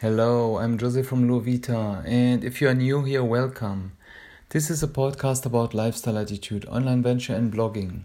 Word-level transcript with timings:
Hello, 0.00 0.58
I'm 0.58 0.78
Jose 0.78 1.02
from 1.02 1.28
Luovita, 1.28 2.06
and 2.06 2.44
if 2.44 2.60
you 2.60 2.68
are 2.68 2.74
new 2.74 3.02
here, 3.02 3.24
welcome. 3.24 3.94
This 4.50 4.70
is 4.70 4.80
a 4.80 4.86
podcast 4.86 5.44
about 5.44 5.74
lifestyle 5.74 6.16
attitude, 6.16 6.64
online 6.66 7.02
venture, 7.02 7.34
and 7.34 7.52
blogging. 7.52 8.02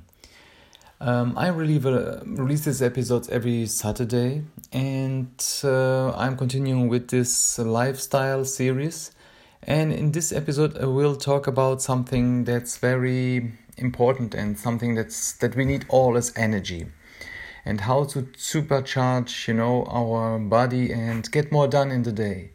Um, 1.00 1.38
I 1.38 1.50
uh, 1.50 1.54
release 1.54 2.66
these 2.66 2.82
episodes 2.82 3.30
every 3.30 3.68
Saturday, 3.68 4.42
and 4.72 5.30
uh, 5.64 6.14
I'm 6.14 6.36
continuing 6.36 6.88
with 6.88 7.10
this 7.10 7.60
lifestyle 7.60 8.44
series. 8.44 9.12
And 9.62 9.94
in 9.94 10.14
this 10.14 10.32
episode, 10.32 10.80
I 10.80 10.86
will 10.86 11.16
talk 11.16 11.46
about 11.46 11.84
something 11.84 12.46
that's 12.46 12.78
very 12.78 13.52
important 13.78 14.34
and 14.34 14.58
something 14.58 14.96
that's 14.96 15.34
that 15.34 15.56
we 15.56 15.64
need 15.64 15.86
all 15.90 16.18
as 16.18 16.34
energy 16.36 16.88
and 17.66 17.82
how 17.82 18.04
to 18.04 18.24
supercharge 18.24 19.48
you 19.48 19.54
know 19.54 19.86
our 19.86 20.40
body 20.40 20.92
and 20.92 21.32
get 21.32 21.52
more 21.52 21.68
done 21.68 21.92
in 21.92 22.04
the 22.04 22.12
day. 22.12 22.52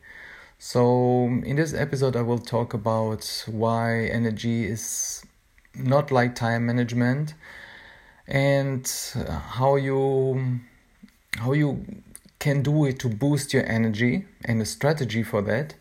So 0.58 1.26
in 1.44 1.56
this 1.56 1.72
episode 1.72 2.16
i 2.16 2.22
will 2.22 2.38
talk 2.38 2.74
about 2.74 3.44
why 3.46 4.06
energy 4.06 4.66
is 4.66 5.22
not 5.74 6.10
like 6.10 6.34
time 6.34 6.66
management 6.66 7.34
and 8.26 8.90
how 9.58 9.76
you 9.76 10.60
how 11.38 11.52
you 11.52 11.84
can 12.38 12.62
do 12.62 12.84
it 12.84 12.98
to 13.00 13.08
boost 13.08 13.52
your 13.52 13.64
energy 13.66 14.26
and 14.44 14.60
a 14.60 14.64
strategy 14.64 15.22
for 15.22 15.42
that 15.42 15.74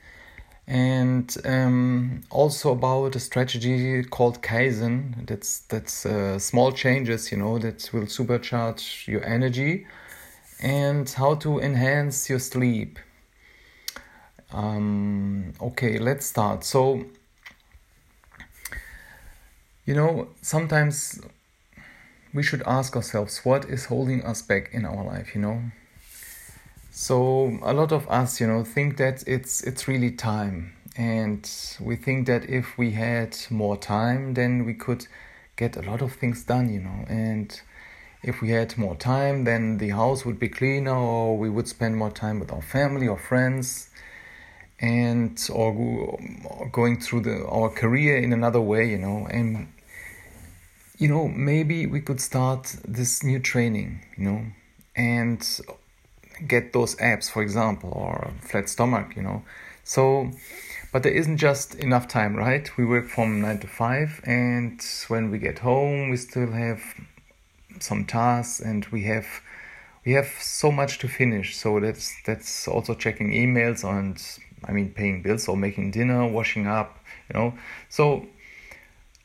and 0.67 1.35
um, 1.45 2.21
also 2.29 2.73
about 2.73 3.15
a 3.15 3.19
strategy 3.19 4.03
called 4.03 4.41
Kaizen. 4.41 5.25
That's 5.25 5.59
that's 5.59 6.05
uh, 6.05 6.39
small 6.39 6.71
changes, 6.73 7.31
you 7.31 7.37
know, 7.37 7.57
that 7.59 7.89
will 7.93 8.03
supercharge 8.03 9.07
your 9.07 9.23
energy, 9.25 9.87
and 10.61 11.09
how 11.09 11.35
to 11.35 11.59
enhance 11.59 12.29
your 12.29 12.39
sleep. 12.39 12.99
Um, 14.51 15.53
okay, 15.61 15.99
let's 15.99 16.25
start. 16.25 16.63
So, 16.63 17.05
you 19.85 19.95
know, 19.95 20.29
sometimes 20.41 21.21
we 22.33 22.43
should 22.43 22.61
ask 22.65 22.95
ourselves 22.95 23.39
what 23.43 23.65
is 23.65 23.85
holding 23.85 24.23
us 24.23 24.41
back 24.41 24.69
in 24.73 24.85
our 24.85 25.03
life. 25.03 25.33
You 25.35 25.41
know, 25.41 25.61
so 26.97 27.59
a 27.61 27.73
lot 27.73 27.91
of 27.91 28.09
us, 28.09 28.41
you 28.41 28.47
know, 28.47 28.63
think 28.63 28.97
that 28.97 29.23
it's 29.27 29.61
it's 29.61 29.87
really 29.87 30.09
time, 30.09 30.73
and 30.97 31.47
we 31.79 31.95
think 31.95 32.25
that 32.25 32.49
if 32.49 32.75
we 32.75 32.89
had 32.93 33.37
more 33.51 33.77
time, 33.77 34.33
then 34.33 34.65
we 34.65 34.73
could 34.73 35.05
get 35.57 35.77
a 35.77 35.83
lot 35.83 36.01
of 36.01 36.13
things 36.13 36.43
done, 36.43 36.73
you 36.73 36.79
know. 36.79 37.05
And 37.07 37.61
if 38.23 38.41
we 38.41 38.49
had 38.49 38.75
more 38.79 38.95
time, 38.95 39.43
then 39.43 39.77
the 39.77 39.89
house 39.89 40.25
would 40.25 40.39
be 40.39 40.49
cleaner, 40.49 40.95
or 40.95 41.37
we 41.37 41.51
would 41.51 41.67
spend 41.67 41.97
more 41.97 42.09
time 42.09 42.39
with 42.39 42.51
our 42.51 42.63
family 42.63 43.07
or 43.07 43.19
friends, 43.19 43.91
and 44.79 45.39
or, 45.53 45.73
or 46.49 46.67
going 46.71 46.99
through 46.99 47.21
the 47.21 47.45
our 47.45 47.69
career 47.69 48.17
in 48.17 48.33
another 48.33 48.61
way, 48.61 48.89
you 48.89 48.97
know. 48.97 49.27
And 49.29 49.67
you 50.97 51.09
know, 51.09 51.27
maybe 51.27 51.85
we 51.85 52.01
could 52.01 52.19
start 52.19 52.75
this 52.87 53.23
new 53.23 53.37
training, 53.37 54.01
you 54.17 54.23
know, 54.23 54.41
and 54.95 55.47
get 56.45 56.73
those 56.73 56.99
abs, 56.99 57.29
for 57.29 57.41
example, 57.41 57.91
or 57.91 58.31
flat 58.41 58.69
stomach, 58.69 59.15
you 59.15 59.21
know. 59.21 59.43
So, 59.83 60.31
but 60.91 61.03
there 61.03 61.13
isn't 61.13 61.37
just 61.37 61.75
enough 61.75 62.07
time, 62.07 62.35
right? 62.35 62.69
We 62.77 62.85
work 62.85 63.07
from 63.07 63.41
nine 63.41 63.59
to 63.59 63.67
five, 63.67 64.21
and 64.25 64.81
when 65.07 65.31
we 65.31 65.39
get 65.39 65.59
home, 65.59 66.09
we 66.09 66.17
still 66.17 66.51
have 66.51 66.81
some 67.79 68.05
tasks, 68.05 68.59
and 68.59 68.85
we 68.87 69.03
have 69.03 69.27
we 70.07 70.13
have 70.13 70.29
so 70.39 70.71
much 70.71 70.99
to 70.99 71.07
finish. 71.09 71.57
So 71.57 71.79
that's 71.81 72.15
that's 72.25 72.67
also 72.67 72.93
checking 72.93 73.31
emails 73.31 73.83
and 73.83 74.17
I 74.63 74.71
mean 74.71 74.91
paying 74.93 75.21
bills 75.21 75.49
or 75.49 75.57
making 75.57 75.91
dinner, 75.91 76.25
washing 76.25 76.65
up, 76.65 76.99
you 77.29 77.37
know. 77.37 77.53
So 77.89 78.25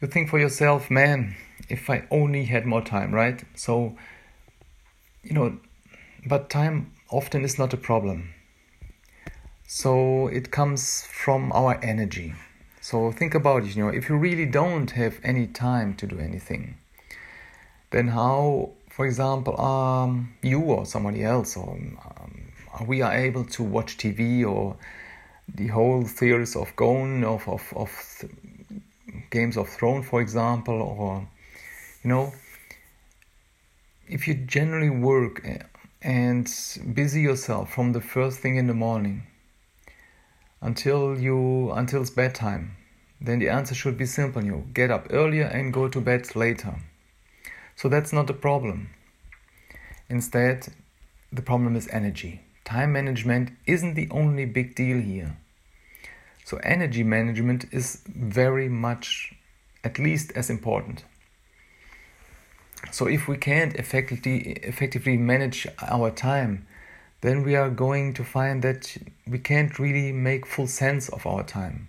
you 0.01 0.09
think 0.09 0.29
for 0.29 0.41
yourself, 0.41 0.91
man, 0.91 1.37
if 1.69 1.89
I 1.89 2.05
only 2.11 2.45
had 2.47 2.67
more 2.67 2.83
time, 2.83 3.15
right? 3.15 3.43
So 3.55 3.97
you 5.23 5.35
know, 5.35 5.59
but 6.27 6.51
time 6.51 6.92
often 7.13 7.45
is 7.45 7.59
not 7.59 7.73
a 7.73 7.77
problem. 7.77 8.35
So 9.67 10.29
it 10.29 10.51
comes 10.51 11.07
from 11.07 11.53
our 11.53 11.79
energy. 11.83 12.35
So 12.81 13.13
think 13.13 13.35
about 13.35 13.65
it, 13.65 13.77
you 13.77 13.85
know, 13.85 13.91
if 13.91 14.09
you 14.09 14.17
really 14.17 14.47
don't 14.47 14.91
have 14.91 15.21
any 15.23 15.47
time 15.47 15.95
to 15.95 16.07
do 16.07 16.19
anything, 16.19 16.77
then 17.91 18.09
how, 18.09 18.73
for 18.91 19.07
example, 19.07 19.61
um, 19.61 20.35
you 20.43 20.61
or 20.61 20.85
somebody 20.85 21.23
else, 21.23 21.57
or 21.57 21.71
um, 21.71 22.53
we 22.87 23.03
are 23.03 23.15
able 23.15 23.45
to 23.45 23.63
watch 23.63 23.99
TV 23.99 24.45
or 24.45 24.77
the 25.55 25.69
whole 25.69 26.05
series 26.07 26.57
of 26.57 26.75
Gone, 26.75 27.23
of, 27.23 27.49
of, 27.49 27.73
of 27.77 28.25
Games 29.31 29.57
of 29.57 29.69
Thrones, 29.69 30.07
for 30.07 30.21
example, 30.21 30.83
or, 30.83 31.29
you 32.03 32.11
know, 32.11 32.33
if 34.09 34.27
you 34.27 34.35
generally 34.35 34.91
work 34.91 35.47
and 36.03 36.53
busy 36.95 37.21
yourself 37.21 37.73
from 37.73 37.93
the 37.93 38.01
first 38.01 38.41
thing 38.41 38.57
in 38.57 38.67
the 38.67 38.75
morning 38.75 39.23
until 40.61 41.19
you 41.19 41.71
until 41.73 42.03
it's 42.03 42.11
bedtime. 42.11 42.77
Then 43.21 43.39
the 43.39 43.49
answer 43.49 43.75
should 43.75 43.97
be 43.97 44.07
simple 44.07 44.45
you 44.45 44.67
get 44.75 44.91
up 44.91 45.07
earlier 45.11 45.45
and 45.45 45.73
go 45.73 45.89
to 45.89 46.01
bed 46.01 46.35
later. 46.35 46.75
So 47.77 47.89
that's 47.89 48.13
not 48.13 48.27
the 48.27 48.35
problem. 48.35 48.91
Instead 50.09 50.69
the 51.33 51.43
problem 51.43 51.77
is 51.77 51.89
energy. 51.89 52.41
Time 52.65 52.93
management 52.93 53.51
isn't 53.67 53.95
the 53.95 54.09
only 54.11 54.45
big 54.45 54.75
deal 54.75 55.01
here. 55.01 55.37
So 56.45 56.57
energy 56.65 57.05
management 57.05 57.67
is 57.73 58.03
very 58.07 58.69
much 58.69 59.35
at 59.85 59.99
least 59.99 60.33
as 60.35 60.51
important 60.51 61.05
so 62.91 63.07
if 63.07 63.29
we 63.29 63.37
can't 63.37 63.75
effectively 63.75 64.53
effectively 64.63 65.17
manage 65.17 65.67
our 65.81 66.11
time, 66.11 66.67
then 67.21 67.45
we 67.45 67.55
are 67.55 67.71
going 67.71 68.15
to 68.15 68.25
find 68.25 68.63
that 68.63 68.97
we 69.27 69.39
can't 69.39 69.79
really 69.79 70.13
make 70.13 70.47
full 70.47 70.67
sense 70.67 71.09
of 71.09 71.27
our 71.27 71.45
time. 71.45 71.89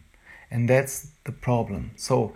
And 0.51 0.69
that's 0.69 1.07
the 1.25 1.31
problem. 1.31 1.91
So 1.95 2.33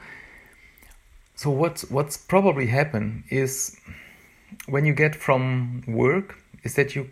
so 1.35 1.51
what's 1.51 1.90
what's 1.91 2.17
probably 2.17 2.67
happen 2.67 3.23
is 3.29 3.78
when 4.67 4.85
you 4.85 4.94
get 4.94 5.16
from 5.16 5.84
work 5.88 6.35
is 6.63 6.73
that 6.75 6.96
you 6.96 7.12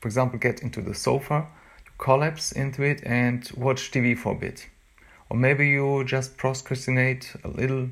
for 0.00 0.08
example 0.08 0.38
get 0.38 0.62
into 0.62 0.80
the 0.80 0.94
sofa, 0.94 1.46
collapse 1.98 2.52
into 2.52 2.82
it 2.82 3.02
and 3.04 3.50
watch 3.56 3.90
TV 3.90 4.16
for 4.16 4.32
a 4.32 4.38
bit. 4.38 4.68
Or 5.28 5.36
maybe 5.36 5.68
you 5.68 6.04
just 6.04 6.38
procrastinate 6.38 7.34
a 7.44 7.48
little 7.48 7.90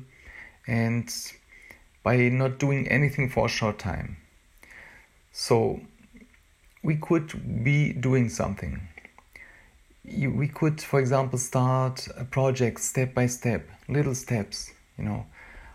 and 0.65 1.13
by 2.07 2.29
not 2.29 2.57
doing 2.57 2.87
anything 2.87 3.27
for 3.27 3.47
a 3.47 3.49
short 3.49 3.77
time. 3.77 4.15
So 5.33 5.81
we 6.81 6.95
could 6.95 7.29
be 7.65 7.91
doing 7.91 8.29
something. 8.29 8.87
We 10.05 10.47
could, 10.47 10.79
for 10.79 11.01
example, 11.01 11.37
start 11.37 12.07
a 12.15 12.23
project 12.23 12.79
step 12.79 13.13
by 13.13 13.27
step, 13.27 13.67
little 13.89 14.15
steps. 14.15 14.71
You 14.97 15.03
know, 15.03 15.25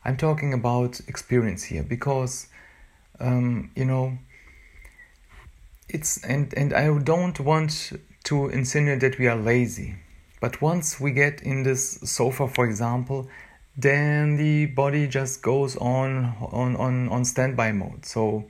I'm 0.06 0.16
talking 0.16 0.54
about 0.54 1.00
experience 1.06 1.65
here 1.65 1.82
because, 1.82 2.47
um, 3.20 3.70
you 3.76 3.84
know, 3.84 4.16
it's 5.91 6.25
and 6.25 6.54
and 6.54 6.72
I 6.72 6.87
don't 7.12 7.38
want 7.41 7.93
to 8.28 8.49
insinuate 8.49 9.00
that 9.00 9.19
we 9.19 9.26
are 9.32 9.41
lazy, 9.53 9.97
but 10.41 10.62
once 10.62 10.99
we 10.99 11.10
get 11.12 11.43
in 11.43 11.62
this 11.62 11.82
sofa, 12.16 12.49
for 12.49 12.64
example, 12.64 13.28
then 13.77 14.37
the 14.37 14.66
body 14.66 15.06
just 15.06 15.43
goes 15.43 15.77
on 15.77 16.34
on 16.41 16.77
on, 16.77 17.09
on 17.09 17.25
standby 17.25 17.72
mode. 17.72 18.05
So 18.05 18.44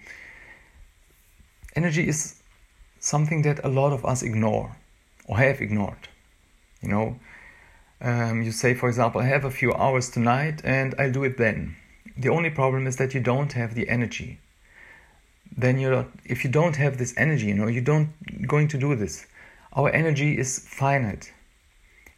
energy 1.76 2.08
is 2.08 2.42
something 2.98 3.42
that 3.42 3.64
a 3.64 3.68
lot 3.68 3.92
of 3.92 4.04
us 4.04 4.22
ignore 4.22 4.76
or 5.26 5.38
have 5.38 5.60
ignored 5.60 6.08
you 6.82 6.88
know? 6.88 7.18
Um, 8.00 8.42
you 8.42 8.50
say 8.50 8.74
for 8.74 8.88
example 8.88 9.20
i 9.20 9.26
have 9.26 9.44
a 9.44 9.50
few 9.50 9.72
hours 9.72 10.10
tonight 10.10 10.60
and 10.64 10.94
i'll 10.98 11.12
do 11.12 11.24
it 11.24 11.38
then. 11.38 11.76
The 12.16 12.28
only 12.28 12.50
problem 12.50 12.86
is 12.86 12.96
that 12.96 13.14
you 13.14 13.20
don't 13.20 13.52
have 13.52 13.74
the 13.74 13.88
energy. 13.88 14.40
Then 15.56 15.78
you're 15.78 16.06
if 16.24 16.44
you 16.44 16.50
don't 16.50 16.76
have 16.76 16.98
this 16.98 17.14
energy 17.16 17.46
you 17.46 17.54
know 17.54 17.68
you 17.68 17.80
don't 17.80 18.10
going 18.46 18.68
to 18.68 18.78
do 18.78 18.96
this. 18.96 19.26
Our 19.74 19.88
energy 19.90 20.36
is 20.36 20.58
finite. 20.58 21.32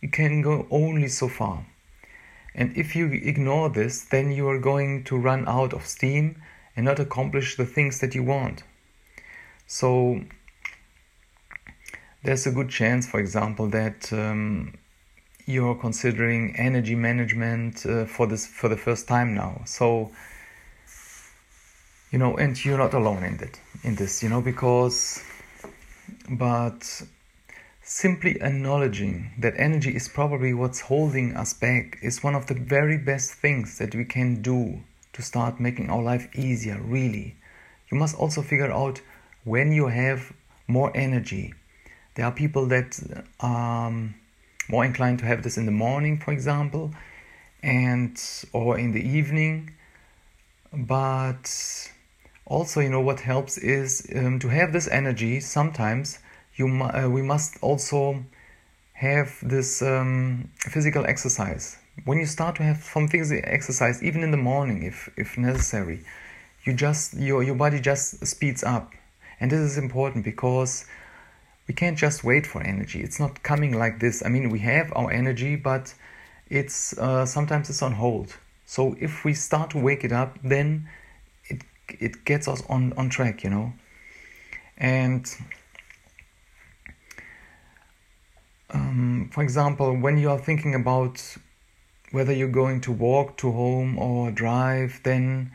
It 0.00 0.12
can 0.12 0.43
go 0.43 0.67
only 0.70 1.08
so 1.08 1.29
far 1.29 1.67
and 2.55 2.77
if 2.77 2.95
you 2.95 3.06
ignore 3.06 3.69
this, 3.69 4.03
then 4.05 4.31
you 4.31 4.49
are 4.49 4.59
going 4.59 5.05
to 5.05 5.17
run 5.17 5.47
out 5.49 5.73
of 5.73 5.87
steam 5.87 6.41
and 6.77 6.85
not 6.85 7.01
accomplish 7.01 7.56
the 7.56 7.67
things 7.67 8.01
that 8.01 8.15
you 8.15 8.23
want. 8.23 8.62
So 9.67 10.21
there's 12.23 12.47
a 12.47 12.53
good 12.53 12.71
chance, 12.71 13.06
for 13.06 13.21
example, 13.21 13.69
that 13.69 14.12
um, 14.12 14.75
you're 15.47 15.75
considering 15.75 16.55
energy 16.56 16.95
management 16.95 17.85
uh, 17.85 18.05
for 18.06 18.27
this 18.27 18.47
for 18.47 18.69
the 18.69 18.77
first 18.77 19.09
time 19.09 19.35
now. 19.35 19.62
So 19.67 20.11
you 22.15 22.19
know, 22.19 22.37
and 22.37 22.65
you're 22.65 22.79
not 22.79 22.95
alone 22.95 23.25
in 23.25 23.37
that 23.39 23.59
in 23.83 23.97
this, 23.97 24.23
you 24.23 24.29
know, 24.29 24.41
because 24.41 25.21
but 26.31 27.03
simply 27.84 28.40
acknowledging 28.40 29.31
that 29.38 29.52
energy 29.58 29.94
is 29.94 30.08
probably 30.08 30.54
what's 30.54 30.81
holding 30.81 31.36
us 31.36 31.52
back 31.52 31.98
is 32.02 32.22
one 32.22 32.34
of 32.34 32.46
the 32.46 32.54
very 32.54 32.96
best 32.96 33.34
things 33.34 33.76
that 33.76 33.94
we 33.94 34.06
can 34.06 34.40
do 34.40 34.82
to 35.12 35.20
start 35.20 35.60
making 35.60 35.90
our 35.90 36.02
life 36.02 36.26
easier, 36.34 36.81
really. 36.81 37.36
You 37.90 37.98
must 37.98 38.16
also 38.16 38.40
figure 38.40 38.72
out 38.72 39.02
when 39.44 39.70
you 39.70 39.88
have 39.88 40.32
more 40.66 40.90
energy. 40.96 41.52
There 42.14 42.25
are 42.25 42.32
people 42.32 42.66
that 42.69 42.98
are 43.40 43.88
um, 43.88 44.14
more 44.69 44.84
inclined 44.84 45.19
to 45.19 45.26
have 45.26 45.42
this 45.42 45.58
in 45.58 45.66
the 45.66 45.72
morning, 45.72 46.19
for 46.19 46.32
example, 46.32 46.90
and 47.62 48.19
or 48.54 48.78
in 48.78 48.92
the 48.92 49.06
evening. 49.06 49.75
But 50.72 51.90
also, 52.46 52.81
you 52.81 52.88
know 52.88 53.02
what 53.02 53.20
helps 53.20 53.58
is 53.58 54.10
um, 54.16 54.38
to 54.38 54.48
have 54.48 54.72
this 54.72 54.88
energy 54.88 55.38
sometimes 55.40 56.19
you 56.56 56.67
uh, 56.69 57.09
we 57.09 57.23
must 57.23 57.56
also 57.62 58.25
have 58.95 59.37
this 59.43 59.83
um, 59.83 60.49
physical 60.59 61.05
exercise. 61.05 61.77
When 62.05 62.19
you 62.19 62.27
start 62.27 62.56
to 62.56 62.62
have 62.62 62.83
some 62.83 63.09
physical 63.09 63.43
exercise, 63.45 64.03
even 64.03 64.23
in 64.23 64.31
the 64.31 64.37
morning, 64.37 64.83
if 64.83 65.09
if 65.17 65.37
necessary, 65.39 66.01
you 66.65 66.73
just 66.73 67.15
your 67.15 67.43
your 67.43 67.55
body 67.55 67.81
just 67.81 68.25
speeds 68.27 68.62
up, 68.62 68.93
and 69.41 69.51
this 69.51 69.61
is 69.61 69.79
important 69.79 70.25
because 70.25 70.87
we 71.67 71.75
can't 71.75 71.99
just 71.99 72.25
wait 72.25 72.47
for 72.47 72.62
energy. 72.62 73.01
It's 73.03 73.19
not 73.19 73.43
coming 73.43 73.73
like 73.73 74.01
this. 74.01 74.23
I 74.25 74.29
mean, 74.29 74.51
we 74.51 74.61
have 74.61 74.93
our 74.95 75.11
energy, 75.11 75.56
but 75.56 75.95
it's 76.49 76.97
uh, 76.99 77.27
sometimes 77.27 77.71
it's 77.71 77.83
on 77.83 77.93
hold. 77.93 78.37
So 78.67 78.97
if 79.01 79.25
we 79.25 79.35
start 79.35 79.71
to 79.71 79.79
wake 79.79 80.05
it 80.05 80.12
up, 80.12 80.39
then 80.43 80.89
it 81.49 81.62
it 81.89 82.25
gets 82.25 82.49
us 82.49 82.62
on 82.69 82.93
on 82.97 83.09
track, 83.09 83.45
you 83.45 83.51
know, 83.51 83.73
and 84.79 85.27
um, 88.70 89.31
for 89.32 89.43
example, 89.43 89.96
when 89.96 90.19
you 90.19 90.31
are 90.31 90.38
thinking 90.38 90.75
about 90.75 91.37
whether 92.11 92.32
you're 92.32 92.49
going 92.49 92.81
to 92.82 92.93
walk 92.93 93.37
to 93.38 93.50
home 93.50 93.99
or 93.99 94.31
drive, 94.31 95.00
then 95.02 95.52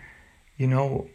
you 0.57 0.67
know 0.67 1.09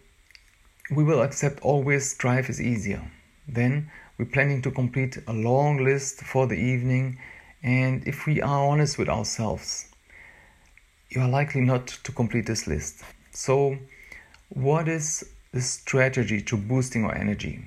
we 0.90 1.04
will 1.04 1.22
accept 1.22 1.60
always 1.60 2.14
drive 2.14 2.48
is 2.48 2.60
easier. 2.60 3.02
Then 3.46 3.90
we're 4.18 4.26
planning 4.26 4.62
to 4.62 4.70
complete 4.70 5.18
a 5.26 5.32
long 5.32 5.84
list 5.84 6.20
for 6.20 6.46
the 6.46 6.54
evening, 6.54 7.18
and 7.62 8.06
if 8.06 8.26
we 8.26 8.40
are 8.40 8.68
honest 8.68 8.98
with 8.98 9.08
ourselves, 9.08 9.86
you 11.10 11.20
are 11.20 11.28
likely 11.28 11.60
not 11.60 11.86
to 11.86 12.12
complete 12.12 12.46
this 12.46 12.66
list. 12.66 13.02
So, 13.30 13.78
what 14.48 14.88
is 14.88 15.30
the 15.52 15.60
strategy 15.60 16.40
to 16.42 16.56
boosting 16.56 17.04
our 17.04 17.14
energy? 17.14 17.64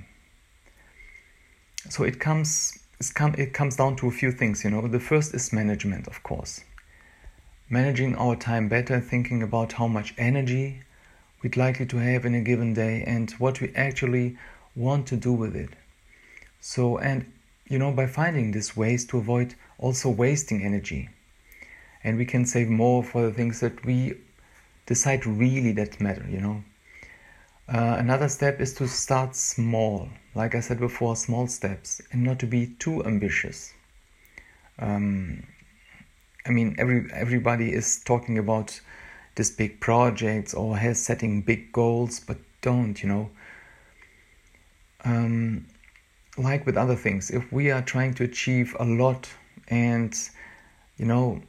So, 1.89 2.03
it 2.03 2.19
comes 2.19 2.79
it 2.99 3.53
comes 3.53 3.75
down 3.75 3.95
to 3.97 4.07
a 4.07 4.11
few 4.11 4.31
things, 4.31 4.63
you 4.63 4.71
know. 4.71 4.87
The 4.87 4.99
first 4.99 5.33
is 5.33 5.53
management, 5.53 6.07
of 6.07 6.23
course. 6.23 6.63
Managing 7.69 8.15
our 8.15 8.35
time 8.35 8.69
better, 8.69 8.99
thinking 8.99 9.43
about 9.43 9.73
how 9.73 9.87
much 9.87 10.13
energy 10.17 10.81
we'd 11.43 11.57
likely 11.57 11.85
to 11.85 11.97
have 11.97 12.25
in 12.25 12.33
a 12.33 12.41
given 12.41 12.73
day 12.73 13.03
and 13.05 13.31
what 13.33 13.61
we 13.61 13.73
actually 13.75 14.37
want 14.75 15.05
to 15.07 15.15
do 15.15 15.31
with 15.33 15.55
it. 15.55 15.69
So, 16.59 16.97
and 16.97 17.31
you 17.69 17.77
know, 17.77 17.91
by 17.91 18.07
finding 18.07 18.51
these 18.51 18.75
ways 18.75 19.05
to 19.07 19.17
avoid 19.17 19.55
also 19.77 20.09
wasting 20.09 20.63
energy, 20.63 21.09
and 22.03 22.17
we 22.17 22.25
can 22.25 22.45
save 22.45 22.69
more 22.69 23.03
for 23.03 23.23
the 23.23 23.33
things 23.33 23.59
that 23.59 23.85
we 23.85 24.15
decide 24.85 25.25
really 25.25 25.73
that 25.73 25.99
matter, 25.99 26.25
you 26.29 26.39
know. 26.39 26.63
Uh, 27.69 27.97
another 27.99 28.29
step 28.29 28.61
is 28.61 28.73
to 28.73 28.87
start 28.87 29.35
small, 29.35 30.07
like 30.35 30.55
I 30.55 30.61
said 30.61 30.79
before, 30.79 31.17
small 31.17 31.47
steps, 31.47 32.01
and 32.11 32.23
not 32.23 32.39
to 32.39 32.45
be 32.45 32.67
too 32.79 33.03
ambitious. 33.03 33.73
Um, 34.79 35.43
I 36.45 36.51
mean, 36.51 36.75
every 36.77 37.09
everybody 37.11 37.73
is 37.73 38.01
talking 38.05 38.37
about 38.37 38.79
this 39.35 39.49
big 39.49 39.81
projects 39.81 40.53
or 40.53 40.77
has 40.77 41.01
setting 41.01 41.41
big 41.41 41.73
goals, 41.73 42.21
but 42.21 42.37
don't, 42.61 43.01
you 43.03 43.09
know. 43.09 43.29
Um, 45.03 45.67
like 46.37 46.65
with 46.65 46.77
other 46.77 46.95
things, 46.95 47.31
if 47.31 47.51
we 47.51 47.71
are 47.71 47.81
trying 47.81 48.13
to 48.15 48.23
achieve 48.23 48.75
a 48.79 48.85
lot 48.85 49.29
and, 49.67 50.17
you 50.97 51.05
know, 51.05 51.41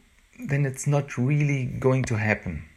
then 0.49 0.67
it's 0.67 0.87
not 0.87 1.17
really 1.17 1.67
going 1.67 2.05
to 2.05 2.17
happen. 2.17 2.68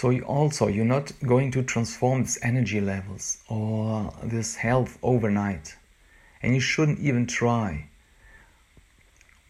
So 0.00 0.08
you 0.08 0.22
also 0.22 0.66
you're 0.68 0.86
not 0.96 1.12
going 1.26 1.50
to 1.50 1.62
transform 1.62 2.22
these 2.22 2.38
energy 2.42 2.80
levels 2.80 3.36
or 3.50 4.10
this 4.22 4.56
health 4.56 4.98
overnight. 5.02 5.76
And 6.42 6.54
you 6.54 6.60
shouldn't 6.60 7.00
even 7.00 7.26
try. 7.26 7.90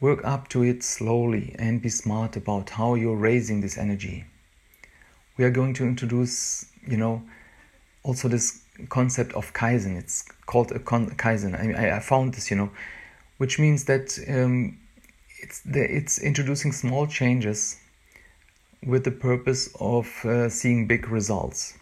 Work 0.01 0.25
up 0.25 0.49
to 0.49 0.65
it 0.65 0.83
slowly 0.83 1.55
and 1.57 1.81
be 1.81 1.89
smart 1.89 2.35
about 2.35 2.71
how 2.71 2.97
you're 2.97 3.15
raising 3.15 3.61
this 3.61 3.79
energy. 3.79 4.25
We 5.37 5.45
are 5.45 5.53
going 5.53 5.73
to 5.75 5.85
introduce, 5.85 6.67
you 6.85 6.97
know, 6.97 7.23
also 8.03 8.27
this 8.27 8.65
concept 8.89 9.33
of 9.35 9.53
Kaizen. 9.53 9.97
It's 9.97 10.25
called 10.47 10.73
a 10.73 10.81
con- 10.81 11.11
Kaizen. 11.11 11.55
I, 11.55 11.99
I 11.99 12.01
found 12.01 12.35
this, 12.35 12.51
you 12.51 12.57
know, 12.57 12.71
which 13.39 13.61
means 13.61 13.85
that 13.85 14.19
um, 14.29 14.81
it's 15.39 15.61
the, 15.61 15.83
it's 15.97 16.19
introducing 16.19 16.73
small 16.73 17.07
changes 17.07 17.80
with 18.85 19.05
the 19.05 19.11
purpose 19.11 19.69
of 19.79 20.25
uh, 20.25 20.49
seeing 20.49 20.87
big 20.87 21.09
results. 21.09 21.75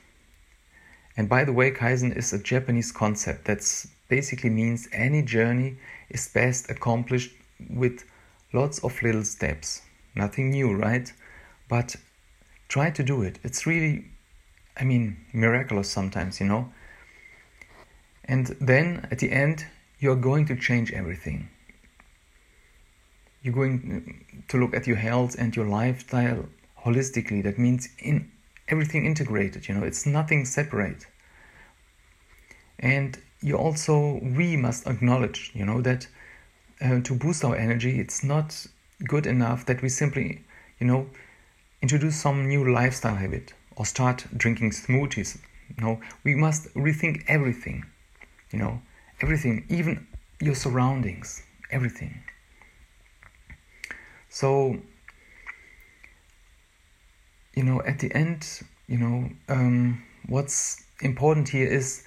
And 1.17 1.29
by 1.29 1.45
the 1.45 1.53
way, 1.53 1.71
Kaizen 1.71 2.17
is 2.17 2.33
a 2.33 2.39
Japanese 2.39 2.93
concept 2.93 3.45
that 3.47 3.61
basically 4.09 4.51
means 4.51 4.89
any 4.93 5.23
journey 5.23 5.77
is 6.11 6.29
best 6.29 6.71
accomplished 6.71 7.33
with 7.71 8.05
lots 8.53 8.79
of 8.81 9.01
little 9.03 9.25
steps. 9.25 9.83
Nothing 10.15 10.51
new, 10.51 10.75
right? 10.75 11.13
But 11.69 11.97
try 12.69 12.91
to 12.91 13.03
do 13.03 13.23
it. 13.23 13.39
It's 13.43 13.67
really, 13.67 14.05
I 14.77 14.85
mean, 14.85 15.17
miraculous 15.33 15.91
sometimes, 15.91 16.41
you 16.41 16.47
know. 16.47 16.73
And 18.25 18.47
then 18.61 19.09
at 19.11 19.19
the 19.19 19.31
end, 19.31 19.67
you're 19.99 20.17
going 20.17 20.47
to 20.47 20.57
change 20.57 20.93
everything. 20.93 21.49
You're 23.43 23.55
going 23.55 24.25
to 24.49 24.59
look 24.59 24.75
at 24.75 24.87
your 24.87 24.97
health 24.97 25.37
and 25.39 25.55
your 25.55 25.67
lifestyle 25.67 26.47
holistically. 26.85 27.43
That 27.43 27.59
means 27.59 27.89
in 27.99 28.31
everything 28.69 29.07
integrated, 29.07 29.69
you 29.69 29.75
know, 29.75 29.85
it's 29.85 30.07
nothing 30.07 30.45
separate. 30.45 31.07
And 32.79 33.19
you 33.41 33.57
also, 33.57 34.21
we 34.23 34.57
must 34.57 34.87
acknowledge, 34.87 35.51
you 35.55 35.65
know, 35.65 35.81
that 35.83 36.07
uh, 36.81 37.01
to 37.01 37.15
boost 37.15 37.45
our 37.45 37.57
energy, 37.57 37.99
it's 37.99 38.23
not 38.23 38.67
good 39.07 39.27
enough 39.27 39.67
that 39.67 39.83
we 39.83 39.89
simply, 39.89 40.45
you 40.79 40.87
know, 40.87 41.09
introduce 41.83 42.17
some 42.21 42.49
new 42.49 42.73
lifestyle 42.73 43.17
habit 43.17 43.53
or 43.77 43.87
start 43.87 44.27
drinking 44.37 44.71
smoothies. 44.71 45.39
No, 45.81 46.01
we 46.25 46.35
must 46.35 46.73
rethink 46.75 47.25
everything, 47.29 47.85
you 48.51 48.59
know, 48.59 48.81
everything, 49.21 49.65
even 49.69 50.07
your 50.41 50.55
surroundings, 50.55 51.43
everything. 51.71 52.23
So 54.29 54.79
you 57.59 57.65
know, 57.65 57.83
at 57.83 57.99
the 57.99 58.15
end, 58.15 58.61
you 58.87 58.99
know, 58.99 59.29
um, 59.49 60.01
what's 60.29 60.85
important 61.01 61.49
here 61.49 61.67
is 61.67 62.05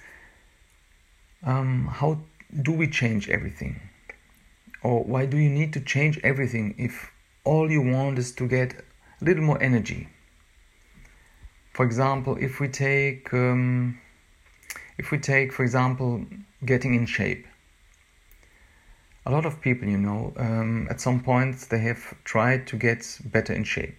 um, 1.44 1.88
how 1.92 2.18
do 2.62 2.72
we 2.72 2.88
change 2.88 3.28
everything? 3.28 3.78
Or 4.82 5.04
why 5.04 5.26
do 5.26 5.36
you 5.36 5.50
need 5.50 5.74
to 5.74 5.80
change 5.80 6.18
everything 6.24 6.74
if 6.78 7.10
all 7.44 7.70
you 7.70 7.82
want 7.82 8.18
is 8.18 8.32
to 8.32 8.48
get 8.48 8.72
a 9.20 9.24
little 9.26 9.44
more 9.44 9.62
energy? 9.62 10.08
For 11.74 11.84
example, 11.84 12.38
if 12.40 12.58
we 12.58 12.68
take, 12.68 13.34
um, 13.34 14.00
if 14.96 15.10
we 15.10 15.18
take, 15.18 15.52
for 15.52 15.64
example, 15.64 16.24
getting 16.64 16.94
in 16.94 17.04
shape. 17.04 17.46
A 19.26 19.30
lot 19.30 19.44
of 19.44 19.60
people, 19.60 19.86
you 19.86 19.98
know, 19.98 20.32
um, 20.38 20.86
at 20.88 20.98
some 20.98 21.20
point 21.22 21.56
they 21.68 21.80
have 21.80 22.14
tried 22.24 22.66
to 22.68 22.76
get 22.76 23.18
better 23.26 23.52
in 23.52 23.64
shape 23.64 23.98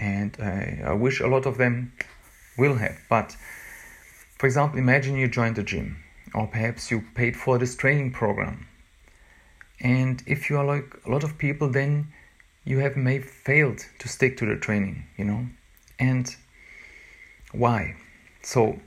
and 0.00 0.36
I, 0.40 0.82
I 0.86 0.92
wish 0.94 1.20
a 1.20 1.28
lot 1.28 1.46
of 1.46 1.58
them 1.58 1.92
will 2.58 2.76
have. 2.76 2.98
But 3.08 3.36
for 4.38 4.46
example, 4.46 4.78
imagine 4.78 5.16
you 5.16 5.28
joined 5.28 5.56
the 5.56 5.62
gym, 5.62 6.02
or 6.34 6.46
perhaps 6.46 6.90
you 6.90 7.04
paid 7.14 7.36
for 7.36 7.58
this 7.58 7.76
training 7.76 8.12
program. 8.12 8.66
And 9.80 10.22
if 10.26 10.50
you 10.50 10.56
are 10.58 10.64
like 10.64 10.96
a 11.06 11.10
lot 11.10 11.22
of 11.22 11.38
people, 11.38 11.68
then 11.68 12.12
you 12.64 12.78
have 12.78 12.96
may 12.96 13.20
failed 13.20 13.84
to 13.98 14.08
stick 14.08 14.36
to 14.38 14.46
the 14.46 14.56
training, 14.56 15.04
you 15.16 15.24
know. 15.24 15.46
And 15.98 16.34
why? 17.52 17.96
So, 18.42 18.80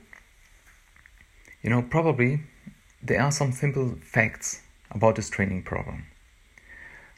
you 1.62 1.70
know, 1.70 1.82
probably 1.82 2.40
there 3.02 3.20
are 3.20 3.30
some 3.30 3.52
simple 3.52 3.96
facts 4.02 4.62
about 4.90 5.16
this 5.16 5.30
training 5.30 5.62
program. 5.62 6.06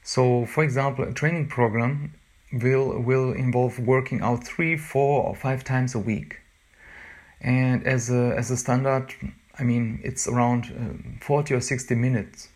So, 0.03 0.47
for 0.47 0.63
example, 0.65 1.05
a 1.05 1.13
training 1.13 1.49
program 1.49 2.15
will 2.53 3.01
will 3.01 3.33
involve 3.33 3.79
working 3.79 4.21
out 4.21 4.45
three, 4.45 4.77
four, 4.77 5.25
or 5.25 5.35
five 5.35 5.65
times 5.65 5.95
a 5.95 5.99
week. 5.99 6.41
And 7.41 7.87
as 7.87 8.11
a 8.11 8.35
as 8.37 8.51
a 8.51 8.57
standard, 8.57 9.15
I 9.59 9.65
mean 9.65 10.01
it's 10.03 10.27
around 10.29 10.65
uh, 10.65 11.25
40 11.25 11.55
or 11.55 11.61
60 11.61 11.95
minutes 11.95 12.49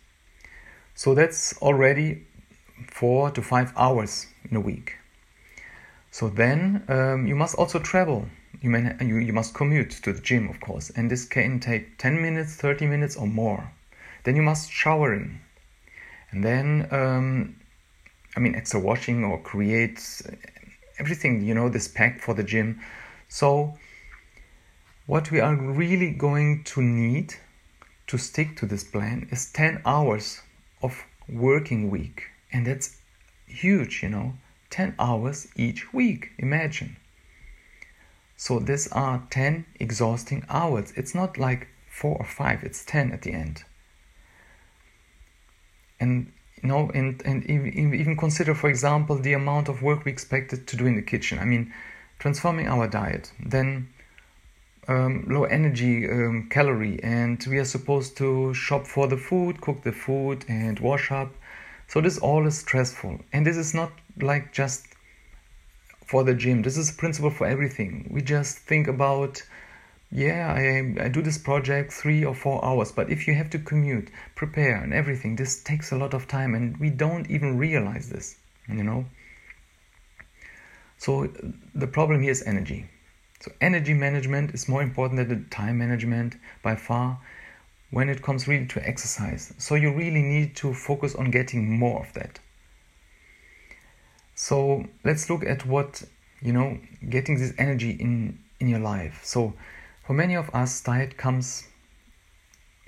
So 0.95 1.15
that's 1.15 1.57
already 1.61 2.25
four 2.87 3.31
to 3.31 3.41
five 3.41 3.73
hours 3.75 4.27
in 4.49 4.55
a 4.57 4.59
week. 4.59 4.97
So 6.11 6.29
then 6.29 6.83
um, 6.87 7.25
you 7.25 7.35
must 7.35 7.55
also 7.55 7.79
travel. 7.79 8.27
You, 8.61 8.69
may, 8.69 8.95
you, 9.01 9.17
you 9.17 9.33
must 9.33 9.53
commute 9.55 9.91
to 10.03 10.13
the 10.13 10.21
gym, 10.21 10.49
of 10.49 10.59
course, 10.59 10.91
and 10.91 11.09
this 11.09 11.25
can 11.25 11.59
take 11.59 11.97
10 11.97 12.21
minutes, 12.21 12.55
30 12.55 12.85
minutes, 12.85 13.15
or 13.15 13.25
more. 13.25 13.71
Then 14.23 14.35
you 14.35 14.43
must 14.43 14.69
shower 14.69 15.13
in. 15.13 15.39
And 16.29 16.43
then, 16.43 16.87
um, 16.91 17.55
I 18.35 18.39
mean, 18.39 18.55
extra 18.55 18.79
washing 18.79 19.23
or 19.23 19.39
create 19.39 20.21
everything, 20.97 21.43
you 21.43 21.53
know, 21.53 21.69
this 21.69 21.87
pack 21.87 22.21
for 22.21 22.33
the 22.33 22.43
gym. 22.43 22.79
So, 23.27 23.77
what 25.05 25.31
we 25.31 25.39
are 25.39 25.55
really 25.55 26.11
going 26.11 26.63
to 26.65 26.81
need 26.81 27.35
to 28.07 28.17
stick 28.17 28.57
to 28.57 28.65
this 28.65 28.83
plan 28.83 29.27
is 29.31 29.51
10 29.51 29.81
hours 29.85 30.41
of 30.81 31.03
working 31.27 31.89
week. 31.89 32.23
And 32.51 32.67
that's 32.67 32.97
huge, 33.47 34.03
you 34.03 34.09
know. 34.09 34.33
10 34.69 34.95
hours 34.99 35.47
each 35.55 35.93
week. 35.93 36.31
Imagine. 36.37 36.97
So 38.37 38.59
these 38.59 38.87
are 38.91 39.21
10 39.29 39.65
exhausting 39.79 40.43
hours. 40.49 40.93
It's 40.95 41.13
not 41.13 41.37
like 41.37 41.67
4 41.89 42.17
or 42.17 42.25
5, 42.25 42.63
it's 42.63 42.83
10 42.83 43.11
at 43.11 43.21
the 43.21 43.33
end. 43.33 43.63
And 45.99 46.31
you 46.61 46.69
know, 46.69 46.91
and, 46.93 47.21
and 47.25 47.45
even 47.49 48.15
consider, 48.15 48.53
for 48.53 48.69
example, 48.69 49.17
the 49.17 49.33
amount 49.33 49.67
of 49.67 49.81
work 49.81 50.05
we 50.05 50.11
expected 50.11 50.67
to 50.67 50.77
do 50.77 50.85
in 50.85 50.95
the 50.95 51.01
kitchen. 51.01 51.39
I 51.39 51.45
mean, 51.45 51.73
transforming 52.19 52.67
our 52.67 52.87
diet, 52.87 53.31
then 53.43 53.89
um, 54.87 55.25
low 55.27 55.45
energy 55.45 56.07
um, 56.09 56.47
calorie, 56.49 57.01
and 57.03 57.43
we 57.49 57.57
are 57.57 57.65
supposed 57.65 58.17
to 58.17 58.53
shop 58.53 58.85
for 58.85 59.07
the 59.07 59.17
food, 59.17 59.61
cook 59.61 59.83
the 59.83 59.91
food, 59.91 60.45
and 60.47 60.79
wash 60.79 61.11
up. 61.11 61.33
So 61.87 61.99
this 61.99 62.17
all 62.19 62.45
is 62.47 62.59
stressful, 62.59 63.19
and 63.33 63.45
this 63.45 63.57
is 63.57 63.73
not 63.73 63.91
like 64.19 64.53
just 64.53 64.85
for 66.05 66.23
the 66.23 66.33
gym. 66.33 66.61
This 66.61 66.77
is 66.77 66.89
a 66.89 66.93
principle 66.93 67.31
for 67.31 67.47
everything. 67.47 68.07
We 68.11 68.21
just 68.21 68.59
think 68.59 68.87
about, 68.87 69.41
yeah, 70.11 70.53
I, 70.53 71.05
I 71.05 71.07
do 71.07 71.21
this 71.21 71.37
project 71.37 71.93
three 71.93 72.25
or 72.25 72.35
four 72.35 72.63
hours, 72.65 72.91
but 72.91 73.09
if 73.09 73.27
you 73.27 73.35
have 73.35 73.49
to 73.51 73.59
commute, 73.59 74.09
prepare, 74.35 74.75
and 74.75 74.93
everything, 74.93 75.37
this 75.37 75.63
takes 75.63 75.91
a 75.91 75.97
lot 75.97 76.13
of 76.13 76.27
time, 76.27 76.53
and 76.53 76.77
we 76.77 76.89
don't 76.89 77.29
even 77.29 77.57
realize 77.57 78.09
this, 78.09 78.35
you 78.67 78.83
know. 78.83 79.05
So 80.97 81.31
the 81.73 81.87
problem 81.87 82.21
here 82.21 82.31
is 82.31 82.43
energy. 82.43 82.87
So 83.39 83.51
energy 83.61 83.93
management 83.93 84.53
is 84.53 84.67
more 84.67 84.83
important 84.83 85.17
than 85.17 85.29
the 85.29 85.49
time 85.49 85.77
management 85.77 86.35
by 86.61 86.75
far 86.75 87.19
when 87.89 88.09
it 88.09 88.21
comes 88.21 88.47
really 88.47 88.67
to 88.67 88.87
exercise. 88.87 89.53
So 89.57 89.75
you 89.75 89.91
really 89.91 90.21
need 90.21 90.55
to 90.57 90.73
focus 90.73 91.15
on 91.15 91.31
getting 91.31 91.79
more 91.79 92.01
of 92.01 92.13
that. 92.13 92.39
So 94.35 94.85
let's 95.03 95.29
look 95.29 95.43
at 95.45 95.65
what 95.65 96.03
you 96.41 96.53
know 96.53 96.79
getting 97.09 97.39
this 97.39 97.53
energy 97.57 97.91
in 97.91 98.39
in 98.59 98.67
your 98.67 98.79
life. 98.79 99.21
So 99.23 99.53
for 100.11 100.15
many 100.15 100.35
of 100.35 100.53
us, 100.53 100.81
diet 100.81 101.15
comes, 101.15 101.63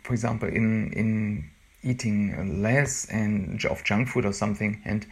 for 0.03 0.13
example, 0.13 0.49
in 0.49 0.91
in 0.91 1.49
eating 1.81 2.61
less 2.61 3.05
and 3.05 3.63
of 3.63 3.81
junk 3.85 4.09
food 4.09 4.25
or 4.25 4.33
something. 4.33 4.81
And 4.83 5.07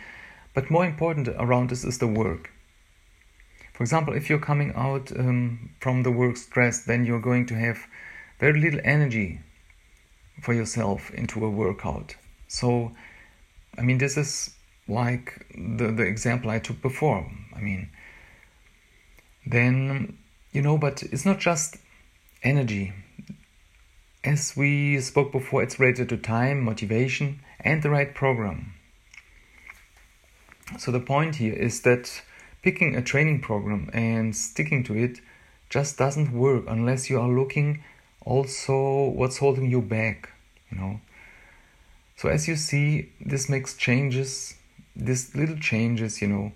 but 0.53 0.69
more 0.69 0.85
important 0.85 1.29
around 1.29 1.69
this 1.69 1.85
is 1.85 1.99
the 1.99 2.07
work. 2.07 2.51
For 3.71 3.83
example, 3.83 4.13
if 4.13 4.29
you're 4.29 4.45
coming 4.51 4.73
out 4.75 5.09
um, 5.17 5.69
from 5.79 6.03
the 6.03 6.11
work 6.11 6.35
stress, 6.35 6.83
then 6.83 7.05
you're 7.05 7.21
going 7.21 7.45
to 7.45 7.55
have 7.55 7.77
very 8.41 8.59
little 8.59 8.81
energy 8.83 9.39
for 10.41 10.53
yourself 10.53 11.11
into 11.11 11.45
a 11.45 11.49
workout. 11.49 12.17
So, 12.49 12.91
I 13.77 13.83
mean, 13.83 13.99
this 13.99 14.17
is 14.17 14.53
like 14.89 15.47
the, 15.55 15.93
the 15.93 16.03
example 16.03 16.51
I 16.51 16.59
took 16.59 16.81
before. 16.81 17.25
I 17.55 17.61
mean, 17.61 17.89
then, 19.45 20.17
you 20.51 20.61
know, 20.61 20.77
but 20.77 21.03
it's 21.03 21.25
not 21.25 21.39
just 21.39 21.77
energy. 22.43 22.93
As 24.23 24.55
we 24.55 24.99
spoke 24.99 25.31
before, 25.31 25.63
it's 25.63 25.79
related 25.79 26.09
to 26.09 26.17
time, 26.17 26.63
motivation, 26.63 27.39
and 27.59 27.81
the 27.81 27.89
right 27.89 28.13
program. 28.13 28.73
So 30.77 30.91
the 30.91 30.99
point 30.99 31.35
here 31.35 31.53
is 31.53 31.81
that 31.81 32.21
picking 32.61 32.95
a 32.95 33.01
training 33.01 33.41
program 33.41 33.89
and 33.93 34.35
sticking 34.35 34.83
to 34.85 34.95
it 34.95 35.19
just 35.69 35.97
doesn't 35.97 36.31
work 36.31 36.65
unless 36.67 37.09
you 37.09 37.19
are 37.19 37.29
looking 37.29 37.83
also 38.25 39.09
what's 39.09 39.37
holding 39.37 39.69
you 39.69 39.81
back, 39.81 40.29
you 40.69 40.77
know. 40.77 41.01
So 42.15 42.29
as 42.29 42.47
you 42.47 42.55
see, 42.55 43.09
this 43.19 43.49
makes 43.49 43.75
changes 43.75 44.55
this 44.95 45.35
little 45.35 45.57
changes, 45.57 46.21
you 46.21 46.27
know, 46.27 46.51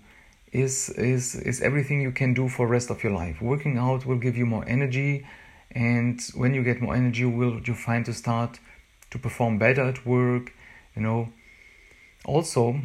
is 0.52 0.90
is 0.90 1.34
is 1.34 1.60
everything 1.60 2.00
you 2.00 2.12
can 2.12 2.34
do 2.34 2.48
for 2.48 2.66
rest 2.66 2.90
of 2.90 3.02
your 3.02 3.12
life. 3.12 3.40
Working 3.40 3.78
out 3.78 4.06
will 4.06 4.18
give 4.18 4.36
you 4.36 4.46
more 4.46 4.64
energy, 4.66 5.26
and 5.76 6.22
when 6.34 6.54
you 6.54 6.62
get 6.62 6.80
more 6.80 6.94
energy, 6.94 7.20
you 7.20 7.28
will 7.28 7.60
you 7.60 7.74
find 7.74 8.06
to 8.06 8.14
start 8.14 8.58
to 9.10 9.18
perform 9.18 9.58
better 9.58 9.82
at 9.82 10.06
work. 10.06 10.54
You 10.94 11.02
know. 11.02 11.28
Also, 12.24 12.80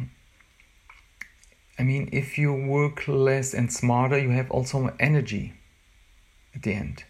I 1.78 1.84
mean, 1.84 2.10
if 2.12 2.36
you 2.36 2.52
work 2.52 3.08
less 3.08 3.54
and 3.54 3.72
smarter, 3.72 4.18
you 4.18 4.28
have 4.30 4.50
also 4.50 4.80
more 4.80 4.94
energy 5.00 5.54
at 6.54 6.62
the 6.62 6.74
end. 6.74 7.04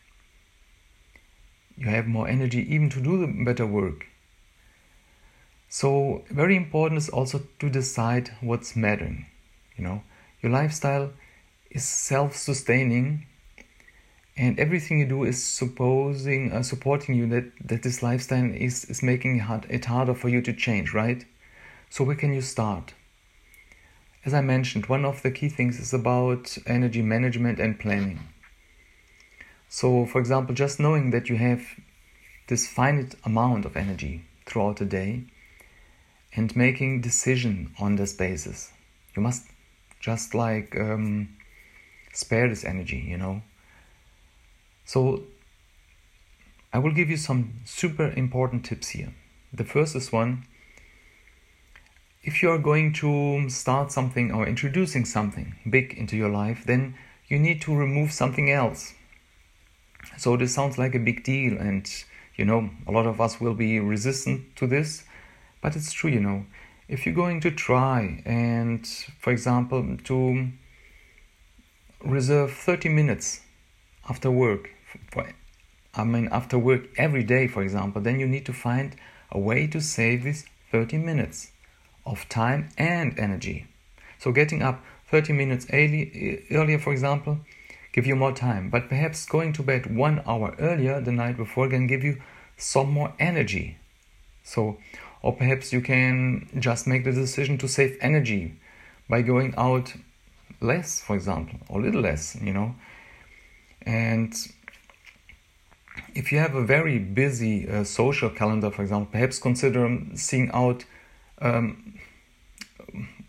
You 1.76 1.88
have 1.88 2.06
more 2.06 2.28
energy 2.28 2.60
even 2.72 2.88
to 2.90 3.00
do 3.00 3.18
the 3.18 3.44
better 3.44 3.66
work. 3.66 4.06
So, 5.68 6.24
very 6.30 6.54
important 6.54 6.98
is 6.98 7.08
also 7.08 7.42
to 7.58 7.68
decide 7.68 8.30
what's 8.40 8.76
mattering. 8.76 9.26
You 9.76 9.82
know, 9.82 10.02
your 10.42 10.52
lifestyle 10.52 11.12
is 11.72 11.82
self 11.82 12.36
sustaining, 12.36 13.26
and 14.36 14.58
everything 14.58 14.98
you 14.98 15.06
do 15.06 15.24
is 15.24 15.42
supposing 15.42 16.52
uh, 16.52 16.62
supporting 16.62 17.14
you 17.14 17.26
that, 17.28 17.52
that 17.64 17.82
this 17.82 18.02
lifestyle 18.02 18.50
is, 18.54 18.84
is 18.86 19.02
making 19.02 19.36
it, 19.36 19.40
hard, 19.40 19.66
it 19.68 19.84
harder 19.84 20.14
for 20.14 20.28
you 20.28 20.40
to 20.42 20.52
change, 20.52 20.94
right? 20.94 21.24
So, 21.90 22.04
where 22.04 22.16
can 22.16 22.32
you 22.32 22.40
start? 22.40 22.94
As 24.24 24.32
I 24.32 24.40
mentioned, 24.40 24.86
one 24.86 25.04
of 25.04 25.22
the 25.22 25.30
key 25.30 25.48
things 25.48 25.80
is 25.80 25.92
about 25.92 26.56
energy 26.66 27.02
management 27.02 27.58
and 27.58 27.78
planning. 27.78 28.20
So, 29.68 30.06
for 30.06 30.20
example, 30.20 30.54
just 30.54 30.78
knowing 30.78 31.10
that 31.10 31.28
you 31.28 31.36
have 31.36 31.62
this 32.46 32.66
finite 32.66 33.14
amount 33.24 33.64
of 33.64 33.76
energy 33.76 34.24
throughout 34.46 34.76
the 34.76 34.84
day 34.84 35.24
and 36.34 36.54
making 36.56 37.00
decision 37.00 37.74
on 37.78 37.96
this 37.96 38.12
basis. 38.12 38.72
You 39.16 39.22
must 39.22 39.46
just 40.00 40.34
like 40.34 40.76
um, 40.78 41.36
spare 42.12 42.48
this 42.48 42.64
energy, 42.64 42.98
you 42.98 43.18
know. 43.18 43.42
So 44.92 45.22
I 46.70 46.78
will 46.78 46.92
give 46.92 47.08
you 47.08 47.16
some 47.16 47.60
super 47.64 48.12
important 48.14 48.66
tips 48.66 48.90
here. 48.90 49.14
The 49.50 49.64
first 49.64 49.96
is 49.96 50.12
one 50.12 50.44
if 52.22 52.42
you 52.42 52.50
are 52.50 52.58
going 52.58 52.92
to 53.04 53.48
start 53.48 53.90
something 53.90 54.30
or 54.30 54.46
introducing 54.46 55.04
something 55.04 55.56
big 55.68 55.94
into 55.94 56.16
your 56.16 56.28
life, 56.28 56.64
then 56.66 56.94
you 57.26 57.38
need 57.38 57.60
to 57.62 57.74
remove 57.74 58.12
something 58.12 58.50
else. 58.50 58.94
So 60.18 60.36
this 60.36 60.54
sounds 60.54 60.76
like 60.78 60.94
a 60.94 61.00
big 61.00 61.24
deal, 61.24 61.58
and 61.58 61.84
you 62.36 62.44
know, 62.44 62.70
a 62.86 62.92
lot 62.92 63.06
of 63.06 63.20
us 63.20 63.40
will 63.40 63.54
be 63.54 63.80
resistant 63.80 64.54
to 64.56 64.66
this 64.66 65.04
but 65.62 65.76
it's 65.76 65.92
true, 65.92 66.10
you 66.10 66.20
know. 66.20 66.44
If 66.88 67.06
you're 67.06 67.14
going 67.14 67.40
to 67.40 67.50
try 67.50 68.22
and, 68.26 68.86
for 69.20 69.32
example, 69.32 69.96
to 70.04 70.48
reserve 72.04 72.52
30 72.52 72.88
minutes 72.90 73.40
after 74.10 74.30
work, 74.30 74.70
I 75.94 76.04
mean, 76.04 76.28
after 76.32 76.58
work 76.58 76.88
every 76.96 77.22
day, 77.22 77.46
for 77.46 77.62
example, 77.62 78.00
then 78.00 78.18
you 78.18 78.26
need 78.26 78.46
to 78.46 78.52
find 78.52 78.96
a 79.30 79.38
way 79.38 79.66
to 79.66 79.80
save 79.80 80.24
these 80.24 80.46
30 80.70 80.98
minutes 80.98 81.52
of 82.06 82.28
time 82.28 82.70
and 82.78 83.18
energy. 83.18 83.66
So, 84.18 84.32
getting 84.32 84.62
up 84.62 84.82
30 85.08 85.34
minutes 85.34 85.66
early, 85.72 86.44
earlier, 86.50 86.78
for 86.78 86.92
example, 86.92 87.40
give 87.92 88.06
you 88.06 88.16
more 88.16 88.32
time. 88.32 88.70
But 88.70 88.88
perhaps 88.88 89.26
going 89.26 89.52
to 89.54 89.62
bed 89.62 89.94
one 89.94 90.22
hour 90.26 90.54
earlier 90.58 91.00
the 91.00 91.12
night 91.12 91.36
before 91.36 91.68
can 91.68 91.86
give 91.86 92.02
you 92.02 92.22
some 92.56 92.90
more 92.90 93.12
energy. 93.18 93.76
So, 94.44 94.78
or 95.20 95.36
perhaps 95.36 95.72
you 95.72 95.82
can 95.82 96.48
just 96.58 96.86
make 96.86 97.04
the 97.04 97.12
decision 97.12 97.58
to 97.58 97.68
save 97.68 97.98
energy 98.00 98.54
by 99.08 99.20
going 99.20 99.54
out 99.58 99.92
less, 100.60 101.00
for 101.02 101.14
example, 101.14 101.58
or 101.68 101.80
a 101.80 101.82
little 101.82 102.00
less, 102.00 102.36
you 102.40 102.52
know. 102.52 102.74
And 103.82 104.34
if 106.14 106.32
you 106.32 106.38
have 106.38 106.54
a 106.54 106.64
very 106.64 106.98
busy 106.98 107.68
uh, 107.68 107.84
social 107.84 108.30
calendar, 108.30 108.70
for 108.70 108.82
example, 108.82 109.08
perhaps 109.10 109.38
consider 109.38 109.98
seeing 110.14 110.50
out 110.52 110.84
um, 111.40 111.94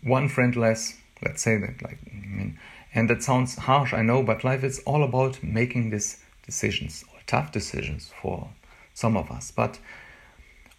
one 0.02 0.28
friend 0.28 0.54
less. 0.56 0.98
Let's 1.24 1.42
say 1.42 1.56
that, 1.58 1.82
like, 1.82 1.98
I 2.10 2.26
mean, 2.26 2.58
and 2.94 3.08
that 3.10 3.22
sounds 3.22 3.56
harsh, 3.56 3.92
I 3.92 4.02
know, 4.02 4.22
but 4.22 4.44
life 4.44 4.62
is 4.62 4.80
all 4.86 5.02
about 5.02 5.42
making 5.42 5.90
these 5.90 6.22
decisions 6.46 7.04
or 7.12 7.20
tough 7.26 7.50
decisions 7.52 8.12
for 8.20 8.50
some 8.92 9.16
of 9.16 9.30
us. 9.30 9.50
But 9.50 9.78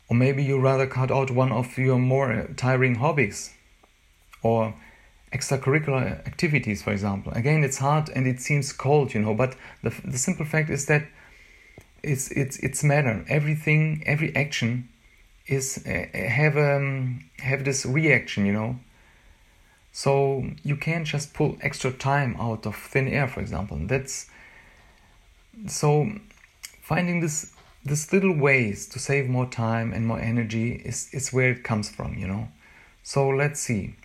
or 0.07 0.15
maybe 0.15 0.43
you 0.43 0.59
rather 0.59 0.85
cut 0.87 1.11
out 1.11 1.31
one 1.31 1.51
of 1.51 1.77
your 1.77 1.97
more 1.97 2.47
tiring 2.55 2.95
hobbies 2.95 3.53
or 4.43 4.75
extracurricular 5.33 6.25
activities, 6.27 6.83
for 6.83 6.91
example. 6.91 7.31
Again, 7.33 7.63
it's 7.63 7.79
hard 7.79 8.09
and 8.09 8.27
it 8.27 8.39
seems 8.39 8.71
cold, 8.71 9.13
you 9.13 9.21
know, 9.21 9.33
but 9.33 9.55
the, 9.81 9.93
the 10.05 10.17
simple 10.17 10.45
fact 10.45 10.69
is 10.69 10.85
that 10.85 11.07
it's, 12.05 12.31
it's, 12.31 12.57
it's 12.57 12.83
matter. 12.83 13.25
Everything, 13.27 14.03
every 14.05 14.35
action 14.35 14.89
is 15.47 15.83
uh, 15.85 16.05
have 16.17 16.57
um, 16.57 17.23
have 17.39 17.63
this 17.63 17.85
reaction, 17.85 18.45
you 18.45 18.53
know. 18.53 18.79
So 19.91 20.49
you 20.63 20.75
can't 20.75 21.05
just 21.05 21.33
pull 21.33 21.57
extra 21.61 21.91
time 21.91 22.35
out 22.39 22.65
of 22.65 22.75
thin 22.75 23.07
air, 23.07 23.27
for 23.27 23.39
example. 23.39 23.77
That's 23.81 24.29
so 25.67 26.11
finding 26.81 27.21
this 27.21 27.53
this 27.83 28.11
little 28.11 28.35
ways 28.35 28.87
to 28.87 28.99
save 28.99 29.29
more 29.29 29.45
time 29.45 29.93
and 29.93 30.07
more 30.07 30.19
energy 30.19 30.73
is, 30.73 31.07
is 31.13 31.31
where 31.31 31.51
it 31.51 31.63
comes 31.63 31.87
from, 31.87 32.15
you 32.15 32.27
know. 32.27 32.47
So 33.03 33.29
let's 33.29 33.59
see. 33.59 33.95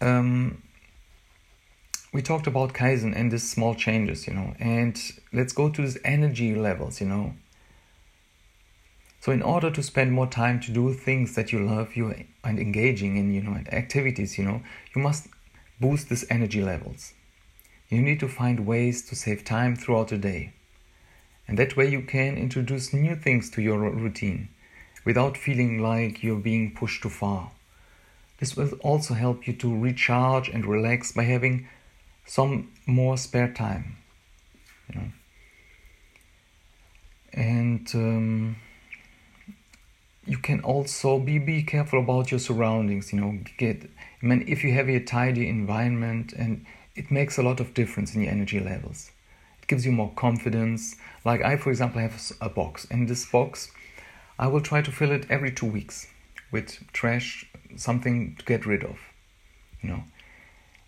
Um, 0.00 0.60
we 2.14 2.22
talked 2.22 2.46
about 2.46 2.72
Kaizen 2.72 3.12
and 3.12 3.32
these 3.32 3.50
small 3.50 3.74
changes, 3.74 4.28
you 4.28 4.34
know, 4.34 4.54
and 4.60 4.96
let's 5.32 5.52
go 5.52 5.68
to 5.68 5.82
these 5.82 5.98
energy 6.04 6.54
levels, 6.54 7.00
you 7.00 7.08
know. 7.08 7.34
So 9.20 9.32
in 9.32 9.42
order 9.42 9.68
to 9.72 9.82
spend 9.82 10.12
more 10.12 10.28
time 10.28 10.60
to 10.60 10.70
do 10.70 10.92
things 10.94 11.34
that 11.34 11.50
you 11.50 11.58
love, 11.58 11.96
you 11.96 12.14
and 12.44 12.60
engaging 12.60 13.16
in, 13.16 13.34
you 13.34 13.42
know, 13.42 13.56
activities, 13.72 14.38
you 14.38 14.44
know, 14.44 14.62
you 14.94 15.02
must 15.02 15.26
boost 15.80 16.08
these 16.08 16.24
energy 16.30 16.62
levels. 16.62 17.14
You 17.88 18.00
need 18.00 18.20
to 18.20 18.28
find 18.28 18.64
ways 18.64 19.04
to 19.08 19.16
save 19.16 19.44
time 19.44 19.74
throughout 19.74 20.08
the 20.08 20.18
day. 20.18 20.52
And 21.48 21.58
that 21.58 21.76
way 21.76 21.90
you 21.90 22.02
can 22.02 22.36
introduce 22.36 22.92
new 22.92 23.16
things 23.16 23.50
to 23.50 23.60
your 23.60 23.90
routine 23.90 24.50
without 25.04 25.36
feeling 25.36 25.80
like 25.82 26.22
you're 26.22 26.36
being 26.36 26.76
pushed 26.76 27.02
too 27.02 27.10
far. 27.10 27.50
This 28.38 28.56
will 28.56 28.70
also 28.82 29.14
help 29.14 29.48
you 29.48 29.52
to 29.54 29.76
recharge 29.76 30.48
and 30.48 30.64
relax 30.64 31.10
by 31.10 31.24
having 31.24 31.66
some 32.26 32.72
more 32.86 33.16
spare 33.16 33.52
time. 33.52 33.96
You 34.88 35.00
know. 35.00 35.06
And 37.32 37.90
um, 37.94 38.56
you 40.26 40.38
can 40.38 40.60
also 40.60 41.18
be 41.18 41.38
be 41.38 41.62
careful 41.62 42.00
about 42.00 42.30
your 42.30 42.40
surroundings. 42.40 43.12
You 43.12 43.20
know, 43.20 43.38
get. 43.58 43.90
I 44.22 44.26
mean, 44.26 44.44
if 44.46 44.64
you 44.64 44.72
have 44.72 44.88
a 44.88 45.00
tidy 45.00 45.48
environment, 45.48 46.32
and 46.32 46.64
it 46.94 47.10
makes 47.10 47.38
a 47.38 47.42
lot 47.42 47.60
of 47.60 47.74
difference 47.74 48.14
in 48.14 48.22
your 48.22 48.30
energy 48.30 48.60
levels. 48.60 49.10
It 49.60 49.68
gives 49.68 49.84
you 49.84 49.92
more 49.92 50.12
confidence. 50.14 50.96
Like 51.24 51.42
I, 51.42 51.56
for 51.56 51.70
example, 51.70 52.00
have 52.00 52.32
a 52.40 52.48
box. 52.48 52.84
In 52.86 53.06
this 53.06 53.26
box, 53.26 53.70
I 54.38 54.46
will 54.46 54.60
try 54.60 54.82
to 54.82 54.92
fill 54.92 55.10
it 55.10 55.26
every 55.30 55.50
two 55.50 55.66
weeks 55.66 56.06
with 56.52 56.80
trash, 56.92 57.46
something 57.76 58.36
to 58.36 58.44
get 58.44 58.66
rid 58.66 58.84
of, 58.84 58.98
you 59.80 59.88
know. 59.88 60.04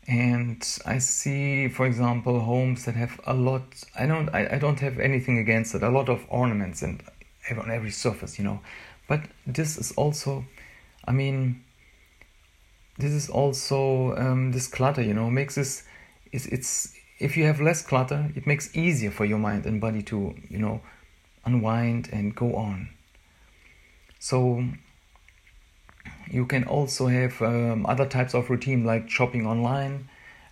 And 0.08 0.64
I 0.86 0.98
see, 0.98 1.68
for 1.68 1.84
example, 1.84 2.40
homes 2.40 2.84
that 2.84 2.94
have 2.94 3.20
a 3.26 3.34
lot. 3.34 3.82
I 3.98 4.06
don't. 4.06 4.28
I, 4.32 4.54
I 4.54 4.58
don't 4.58 4.78
have 4.78 5.00
anything 5.00 5.38
against 5.38 5.75
it. 5.75 5.82
A 5.82 5.88
lot 5.88 6.08
of 6.08 6.25
ornaments 6.28 6.82
and 6.82 7.02
on 7.50 7.70
every 7.70 7.90
surface, 7.90 8.38
you 8.38 8.44
know. 8.44 8.60
But 9.08 9.22
this 9.46 9.76
is 9.76 9.92
also, 9.92 10.44
I 11.06 11.12
mean, 11.12 11.64
this 12.98 13.12
is 13.12 13.28
also 13.28 14.16
um, 14.16 14.52
this 14.52 14.68
clutter, 14.68 15.02
you 15.02 15.14
know, 15.14 15.28
makes 15.28 15.56
this. 15.56 15.82
It's 16.32 16.46
it's 16.46 16.94
if 17.18 17.36
you 17.36 17.44
have 17.44 17.60
less 17.60 17.82
clutter, 17.82 18.30
it 18.36 18.46
makes 18.46 18.76
easier 18.76 19.10
for 19.10 19.25
your 19.25 19.38
mind 19.38 19.66
and 19.66 19.80
body 19.80 20.02
to, 20.02 20.34
you 20.48 20.58
know, 20.58 20.82
unwind 21.44 22.08
and 22.12 22.34
go 22.34 22.54
on. 22.54 22.90
So 24.18 24.64
you 26.30 26.47
can 26.47 26.64
also 26.64 27.06
have 27.06 27.40
um, 27.42 27.87
other 27.87 28.06
types 28.06 28.34
of 28.34 28.50
routine 28.50 28.84
like 28.84 29.08
shopping 29.08 29.47
online, 29.47 30.08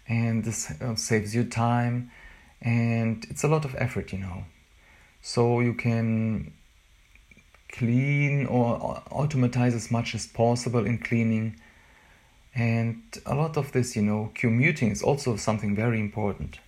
and 0.09 0.45
this 0.45 0.71
uh, 0.81 0.95
saves 0.95 1.35
you 1.35 1.45
time, 1.45 2.11
and 2.61 3.27
it's 3.31 3.45
a 3.45 3.49
lot 3.49 3.65
of 3.65 3.75
effort, 3.79 4.13
you 4.13 4.19
know. 4.19 4.45
So 5.23 5.61
you 5.61 5.75
can 5.75 6.53
clean 7.73 8.47
or 8.47 9.03
automatize 9.11 9.75
as 9.75 9.91
much 9.91 10.15
as 10.15 10.27
possible 10.27 10.87
in 10.87 10.99
cleaning 10.99 11.57
and 12.55 13.03
a 13.27 13.35
lot 13.35 13.57
of 13.57 13.73
this, 13.73 13.97
you 13.97 14.03
know, 14.03 14.31
commuting 14.35 14.91
is 14.91 15.03
also 15.03 15.37
something 15.37 15.75
very 15.75 15.99
important. 15.99 16.61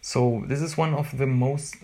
So 0.00 0.42
this 0.46 0.62
is 0.62 0.76
one 0.76 0.94
of 0.94 1.18
the 1.18 1.26
most 1.26 1.76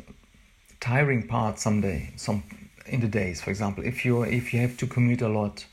tiring 0.81 1.27
parts 1.27 1.63
someday, 1.63 2.13
some 2.17 2.43
in 2.93 3.01
the 3.01 3.09
days, 3.09 3.41
for 3.41 3.51
example, 3.51 3.83
if 3.85 4.05
you 4.05 4.23
if 4.23 4.53
you 4.53 4.61
have 4.61 4.77
to 4.77 4.87
commute 4.87 5.23
a 5.23 5.29
lot. 5.29 5.67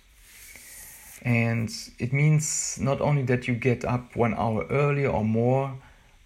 And 1.21 1.69
it 1.99 2.13
means 2.13 2.79
not 2.79 3.01
only 3.01 3.23
that 3.23 3.45
you 3.47 3.55
get 3.55 3.83
up 3.83 4.15
one 4.15 4.33
hour 4.33 4.65
earlier 4.69 5.09
or 5.09 5.25
more, 5.25 5.75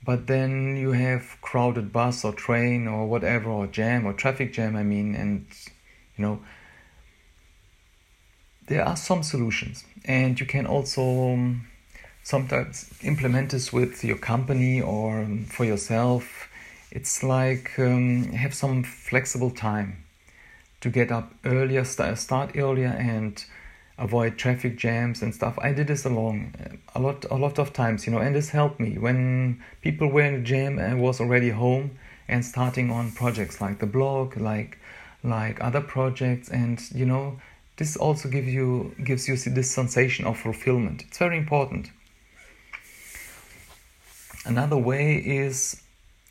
but 0.05 0.27
then 0.27 0.77
you 0.77 0.91
have 0.91 1.23
crowded 1.41 1.91
bus 1.91 2.23
or 2.23 2.31
train 2.31 2.87
or 2.87 3.07
whatever 3.07 3.49
or 3.49 3.65
jam 3.65 4.05
or 4.05 4.13
traffic 4.13 4.53
jam, 4.53 4.75
I 4.75 4.83
mean, 4.83 5.15
and 5.15 5.47
you 6.15 6.23
know, 6.23 6.39
there 8.67 8.85
are 8.85 8.95
some 8.95 9.23
solutions, 9.23 9.83
and 10.05 10.39
you 10.39 10.45
can 10.45 10.67
also 10.67 11.33
um, 11.33 11.67
sometimes 12.21 12.93
implement 13.01 13.49
this 13.49 13.73
with 13.73 14.03
your 14.03 14.17
company 14.17 14.79
or 14.79 15.21
um, 15.23 15.45
for 15.45 15.65
yourself. 15.65 16.49
It's 16.91 17.23
like 17.23 17.71
um, 17.79 18.31
have 18.33 18.53
some 18.53 18.83
flexible 18.83 19.49
time 19.49 20.03
to 20.83 20.89
get 20.89 21.11
up 21.11 21.33
earlier, 21.45 21.83
start, 21.85 22.57
earlier, 22.57 22.93
and 22.99 23.45
avoid 23.97 24.37
traffic 24.37 24.77
jams 24.77 25.21
and 25.21 25.33
stuff. 25.33 25.57
I 25.61 25.71
did 25.71 25.87
this 25.87 26.03
along 26.03 26.53
a 26.93 26.99
lot, 26.99 27.25
a 27.31 27.35
lot 27.35 27.57
of 27.57 27.71
times, 27.71 28.05
you 28.05 28.11
know, 28.11 28.19
and 28.19 28.35
this 28.35 28.49
helped 28.49 28.79
me 28.81 28.97
when 28.97 29.63
people 29.81 30.09
were 30.09 30.23
in 30.23 30.33
the 30.33 30.41
gym 30.41 30.79
and 30.79 31.01
was 31.01 31.21
already 31.21 31.51
home 31.51 31.97
and 32.27 32.43
starting 32.43 32.91
on 32.91 33.13
projects 33.13 33.61
like 33.61 33.79
the 33.79 33.85
blog, 33.85 34.37
like 34.37 34.77
like 35.23 35.63
other 35.63 35.79
projects, 35.79 36.49
and 36.49 36.81
you 36.93 37.05
know 37.05 37.39
this 37.77 37.95
also 37.95 38.27
gives 38.27 38.49
you 38.53 38.93
gives 39.05 39.27
you 39.29 39.37
this 39.37 39.71
sensation 39.71 40.25
of 40.25 40.37
fulfillment. 40.37 41.03
It's 41.07 41.17
very 41.17 41.37
important. 41.37 41.91
Another 44.45 44.77
way 44.77 45.15
is 45.15 45.81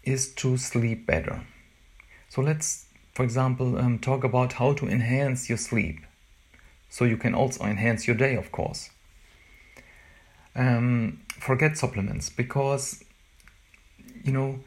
is 0.04 0.34
to 0.34 0.56
sleep 0.58 1.06
better. 1.06 1.40
So 2.28 2.42
let's, 2.42 2.86
for 3.12 3.24
example, 3.24 3.78
um, 3.78 3.98
talk 3.98 4.24
about 4.24 4.54
how 4.54 4.72
to 4.72 4.88
enhance 4.88 5.48
your 5.48 5.58
sleep. 5.58 6.00
So 6.88 7.04
you 7.04 7.16
can 7.16 7.34
also 7.34 7.64
enhance 7.64 8.06
your 8.06 8.16
day, 8.16 8.36
of 8.36 8.52
course. 8.52 8.90
Um, 10.54 11.20
forget 11.38 11.78
supplements 11.78 12.28
because 12.28 13.02
you 14.22 14.32
know 14.32 14.60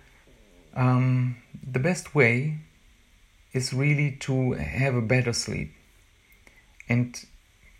um, 0.75 1.37
the 1.71 1.79
best 1.79 2.15
way 2.15 2.57
is 3.53 3.73
really 3.73 4.11
to 4.21 4.53
have 4.53 4.95
a 4.95 5.01
better 5.01 5.31
sleep 5.31 5.73
and 6.89 7.23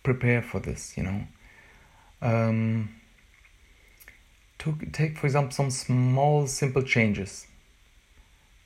prepare 0.03 0.41
for 0.41 0.59
this, 0.59 0.95
you 0.95 1.03
know. 1.03 1.21
Um, 2.21 2.95
to 4.59 4.77
take, 4.91 5.17
for 5.17 5.27
example, 5.27 5.51
some 5.51 5.69
small, 5.69 6.47
simple 6.47 6.81
changes 6.81 7.47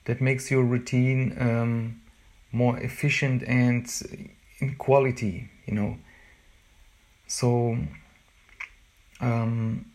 that 0.09 0.19
makes 0.19 0.49
your 0.49 0.63
routine 0.63 1.35
um, 1.39 2.01
more 2.51 2.79
efficient 2.79 3.43
and 3.43 3.85
in 4.57 4.75
quality, 4.75 5.51
you 5.67 5.75
know. 5.75 5.97
So, 7.27 7.77
um, 9.21 9.85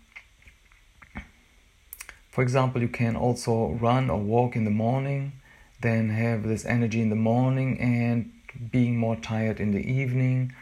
for 2.31 2.43
example, 2.43 2.81
you 2.81 2.89
can 2.89 3.17
also 3.17 3.73
run 3.81 4.09
or 4.09 4.21
walk 4.21 4.55
in 4.55 4.65
the 4.65 4.71
morning, 4.71 5.33
then 5.81 6.11
have 6.11 6.45
this 6.45 6.65
energy 6.65 7.03
in 7.03 7.11
the 7.11 7.17
morning 7.33 7.81
and 7.81 8.31
being 8.71 8.97
more 8.97 9.17
tired 9.17 9.59
in 9.59 9.73
the 9.73 9.85
evening 9.85 10.53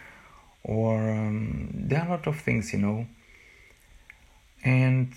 or 0.64 1.10
um, 1.10 1.68
there 1.74 2.00
are 2.00 2.06
a 2.06 2.10
lot 2.10 2.26
of 2.26 2.40
things 2.40 2.72
you 2.72 2.78
know 2.78 3.06
and 4.64 5.12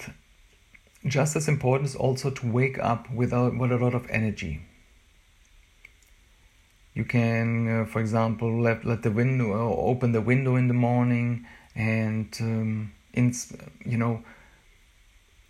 just 1.06 1.36
as 1.36 1.48
important 1.48 1.89
is 1.89 1.96
also 1.96 2.32
to 2.32 2.48
wake 2.48 2.80
up 2.80 3.10
without 3.12 3.58
with 3.58 3.72
a 3.72 3.78
lot 3.78 3.94
of 3.94 4.08
energy. 4.10 4.62
You 6.94 7.06
can 7.06 7.82
uh, 7.82 7.86
for 7.86 8.00
example 8.00 8.62
let, 8.62 8.86
let 8.86 9.04
the 9.04 9.12
window 9.12 9.54
uh, 9.54 9.76
open 9.76 10.13
the 10.13 10.22
window 10.22 10.56
in 10.56 10.68
the 10.68 10.74
morning 10.74 11.46
and 11.76 12.36
um, 12.39 12.94
in, 13.13 13.34
you 13.86 13.98
know 13.98 14.24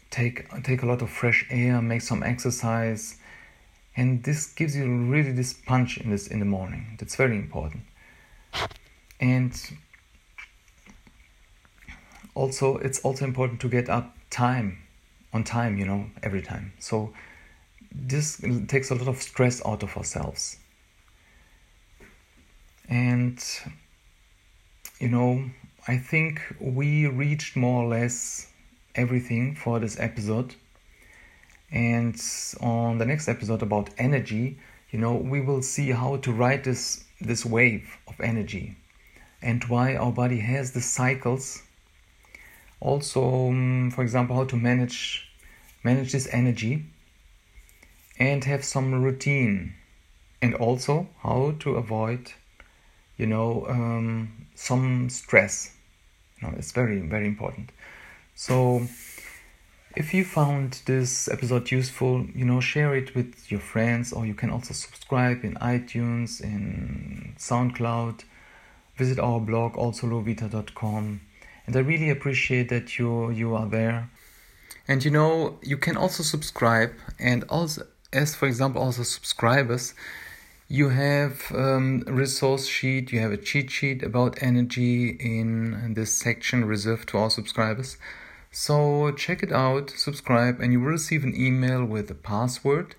take 0.09 0.49
take 0.63 0.81
a 0.81 0.85
lot 0.85 1.01
of 1.01 1.09
fresh 1.09 1.45
air 1.49 1.81
make 1.81 2.01
some 2.01 2.23
exercise. 2.23 3.17
And 3.97 4.23
this 4.23 4.47
gives 4.47 4.75
you 4.75 4.85
really 4.85 5.31
this 5.31 5.53
punch 5.53 5.97
in 5.97 6.09
this 6.09 6.27
in 6.27 6.39
the 6.39 6.45
morning. 6.45 6.97
That's 6.99 7.15
very 7.15 7.37
important. 7.37 7.83
And 9.21 9.53
also 12.33 12.75
it's 12.77 12.99
also 12.99 13.23
important 13.23 13.61
to 13.61 13.69
get 13.69 13.89
up 13.89 14.17
time 14.29 14.84
on 15.35 15.43
time 15.43 15.77
you 15.77 15.85
know 15.85 16.01
every 16.23 16.41
time 16.41 16.73
so 16.79 17.13
this 17.91 18.41
takes 18.67 18.89
a 18.89 18.95
lot 18.95 19.07
of 19.07 19.17
stress 19.21 19.61
out 19.65 19.83
of 19.83 19.95
ourselves 19.97 20.57
And, 22.89 23.43
you 24.99 25.09
know, 25.09 25.49
I 25.87 25.97
think 25.97 26.41
we 26.59 27.07
reached 27.07 27.55
more 27.55 27.83
or 27.83 27.87
less 27.87 28.47
everything 28.95 29.55
for 29.55 29.79
this 29.79 29.99
episode. 29.99 30.55
And 31.71 32.15
on 32.61 32.99
the 32.99 33.05
next 33.05 33.27
episode 33.27 33.61
about 33.61 33.89
energy, 33.97 34.59
you 34.91 34.99
know, 34.99 35.15
we 35.15 35.41
will 35.41 35.61
see 35.61 35.91
how 35.91 36.17
to 36.17 36.31
ride 36.31 36.63
this 36.63 37.03
this 37.21 37.45
wave 37.45 37.97
of 38.07 38.19
energy 38.19 38.75
and 39.41 39.63
why 39.65 39.95
our 39.95 40.11
body 40.11 40.39
has 40.39 40.71
the 40.71 40.81
cycles. 40.81 41.63
Also, 42.85 43.49
um, 43.49 43.89
for 43.89 44.03
example, 44.03 44.35
how 44.35 44.45
to 44.45 44.55
manage 44.55 45.27
manage 45.83 46.11
this 46.11 46.27
energy 46.31 46.85
and 48.19 48.43
have 48.43 48.63
some 48.63 49.03
routine. 49.03 49.73
And 50.39 50.53
also 50.53 51.07
how 51.23 51.55
to 51.61 51.77
avoid 51.77 52.31
you 53.17 53.25
know 53.25 53.65
um, 53.67 54.45
some 54.53 55.09
stress. 55.09 55.71
You 56.37 56.47
know 56.47 56.53
it's 56.57 56.73
very 56.73 56.99
very 56.99 57.25
important. 57.25 57.71
So 58.35 58.87
if 59.95 60.13
you 60.13 60.23
found 60.23 60.81
this 60.85 61.27
episode 61.27 61.71
useful 61.71 62.27
you 62.35 62.45
know 62.45 62.61
share 62.61 62.95
it 62.95 63.15
with 63.15 63.51
your 63.51 63.61
friends 63.61 64.13
or 64.13 64.27
you 64.27 64.35
can 64.35 64.51
also 64.51 64.75
subscribe 64.75 65.43
in 65.43 65.55
itunes 65.55 66.39
in 66.39 67.33
soundcloud. 67.39 68.25
Visit 68.95 69.17
our 69.17 69.39
blog 69.39 69.73
alsolovita.com 69.73 71.21
and 71.65 71.75
i 71.75 71.79
really 71.79 72.09
appreciate 72.09 72.69
that 72.69 72.97
you 72.97 73.29
you 73.31 73.55
are 73.55 73.67
there. 73.67 74.09
And 74.87 75.03
you 75.03 75.11
know 75.11 75.57
you 75.63 75.77
can 75.77 75.97
also 75.97 76.21
subscribe 76.21 76.93
and 77.19 77.43
also 77.49 77.87
as 78.13 78.35
for 78.35 78.45
example 78.45 78.81
also 78.81 79.03
subscribers 79.03 79.93
you 80.67 80.89
have 80.89 81.51
um, 81.53 82.01
resource 82.07 82.65
sheet 82.67 83.11
you 83.11 83.19
have 83.19 83.31
a 83.31 83.37
cheat 83.37 83.69
sheet 83.69 84.03
about 84.03 84.41
energy 84.41 85.09
in 85.19 85.93
this 85.95 86.11
section 86.13 86.65
reserved 86.65 87.09
to 87.09 87.17
our 87.17 87.29
subscribers. 87.29 87.97
So 88.51 89.11
check 89.11 89.41
it 89.43 89.51
out 89.51 89.89
subscribe 89.89 90.59
and 90.61 90.71
you 90.71 90.79
will 90.79 90.91
receive 90.99 91.23
an 91.23 91.35
email 91.35 91.83
with 91.83 92.09
a 92.11 92.15
password 92.15 92.95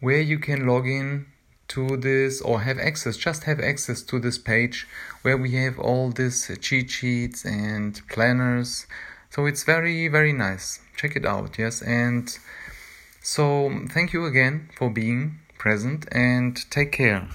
where 0.00 0.20
you 0.20 0.38
can 0.38 0.66
log 0.66 0.86
in 0.86 1.26
to 1.68 1.96
this 1.96 2.40
or 2.40 2.60
have 2.60 2.78
access 2.78 3.16
just 3.16 3.44
have 3.44 3.60
access 3.60 4.00
to 4.02 4.18
this 4.18 4.38
page 4.38 4.86
where 5.26 5.36
we 5.36 5.50
have 5.56 5.76
all 5.80 6.10
these 6.10 6.56
cheat 6.60 6.88
sheets 6.88 7.44
and 7.44 8.00
planners. 8.08 8.86
So 9.28 9.46
it's 9.46 9.64
very 9.64 10.06
very 10.06 10.32
nice. 10.32 10.78
Check 10.96 11.16
it 11.16 11.26
out 11.26 11.58
yes. 11.58 11.82
And 11.82 12.24
so, 13.22 13.44
thank 13.88 14.12
you 14.12 14.24
again 14.24 14.70
for 14.76 14.88
being 14.88 15.40
present 15.58 16.06
and 16.12 16.54
take 16.70 16.92
care. 16.92 17.26